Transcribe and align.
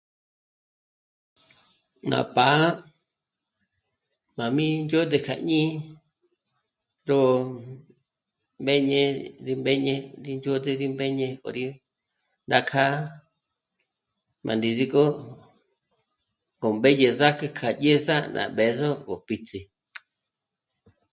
Ná 2.09 2.19
pá'a 2.35 2.65
má 4.37 4.45
mí 4.55 4.65
ndzhôd'ü 4.85 5.17
kjá 5.25 5.35
jñí'i 5.39 5.69
ró 7.07 7.19
mbéñe 8.63 9.01
rí 9.45 9.53
mbéñe 9.61 9.95
rí 10.23 10.31
ndzhôd'ü 10.37 10.71
rí 10.79 10.87
mbéñe 10.95 11.27
k'o 11.41 11.49
rí... 11.57 11.65
nà 12.49 12.59
k'â'a 12.69 12.95
má 14.45 14.51
ndízigö 14.57 15.03
k'o 16.59 16.67
mbédye 16.77 17.09
zâk'ü 17.19 17.47
kjá 17.57 17.69
dyéza 17.81 18.15
ná 18.35 18.43
b'ë̌zo 18.55 18.89
gó 19.07 19.15
píts'i 19.27 19.59